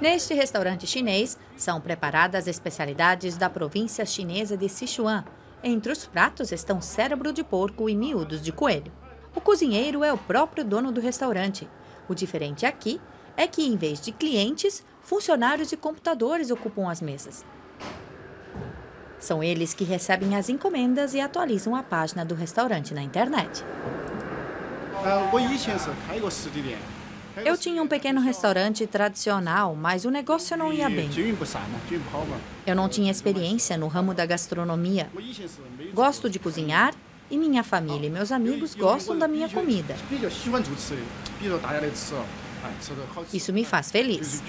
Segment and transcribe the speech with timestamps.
[0.00, 5.24] Neste restaurante chinês, são preparadas especialidades da província chinesa de Sichuan.
[5.62, 8.92] Entre os pratos estão cérebro de porco e miúdos de coelho.
[9.34, 11.68] O cozinheiro é o próprio dono do restaurante.
[12.08, 13.00] O diferente aqui
[13.36, 17.44] é que, em vez de clientes, funcionários e computadores ocupam as mesas.
[19.18, 23.64] São eles que recebem as encomendas e atualizam a página do restaurante na internet.
[27.44, 31.08] Eu tinha um pequeno restaurante tradicional, mas o negócio não ia bem.
[32.66, 35.10] Eu não tinha experiência no ramo da gastronomia.
[35.92, 36.94] Gosto de cozinhar
[37.30, 39.94] e minha família e meus amigos gostam da minha comida.
[43.32, 44.42] Isso me faz feliz.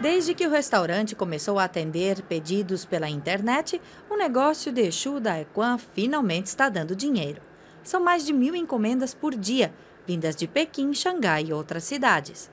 [0.00, 5.40] Desde que o restaurante começou a atender pedidos pela internet, o negócio de Exu da
[5.40, 7.47] Equan finalmente está dando dinheiro.
[7.88, 9.72] São mais de mil encomendas por dia,
[10.06, 12.50] vindas de Pequim, Xangai e outras cidades.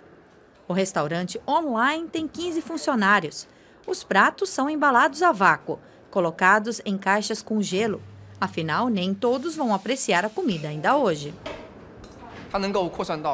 [0.66, 3.46] O restaurante online tem 15 funcionários.
[3.86, 5.78] Os pratos são embalados a vácuo,
[6.10, 8.02] colocados em caixas com gelo.
[8.40, 11.34] Afinal, nem todos vão apreciar a comida ainda hoje.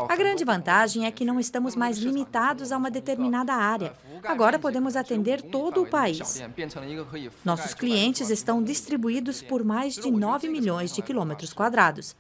[0.10, 3.94] A grande vantagem é que não estamos mais limitados a uma determinada área.
[4.24, 6.42] Agora podemos atender todo o país.
[7.44, 12.16] Nossos clientes estão distribuídos por mais de 9 milhões de quilômetros quadrados.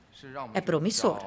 [0.53, 1.19] É promissor.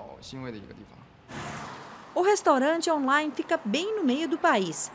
[2.14, 4.90] O restaurante online fica bem no meio do país.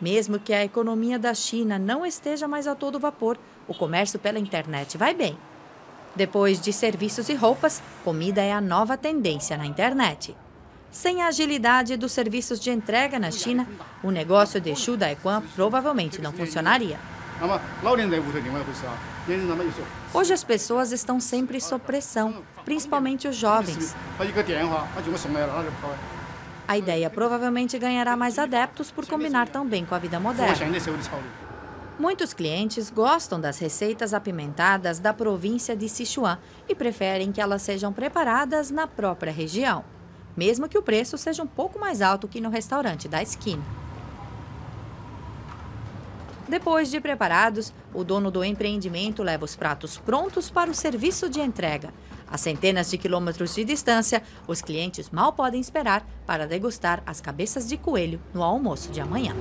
[0.00, 3.36] Mesmo que a economia da China não esteja mais a todo vapor,
[3.68, 5.36] o comércio pela internet vai bem.
[6.14, 10.34] Depois de serviços e roupas, comida é a nova tendência na internet.
[10.90, 13.66] Sem a agilidade dos serviços de entrega na China,
[14.02, 16.98] o negócio de Shu Daequan provavelmente não funcionaria.
[20.12, 23.94] Hoje as pessoas estão sempre sob pressão, principalmente os jovens.
[26.66, 30.54] A ideia provavelmente ganhará mais adeptos por combinar tão bem com a vida moderna.
[31.98, 37.92] Muitos clientes gostam das receitas apimentadas da província de Sichuan e preferem que elas sejam
[37.92, 39.84] preparadas na própria região,
[40.36, 43.62] mesmo que o preço seja um pouco mais alto que no restaurante da esquina.
[46.48, 51.40] Depois de preparados, o dono do empreendimento leva os pratos prontos para o serviço de
[51.40, 51.94] entrega.
[52.26, 57.68] A centenas de quilômetros de distância, os clientes mal podem esperar para degustar as cabeças
[57.68, 59.34] de coelho no almoço de amanhã.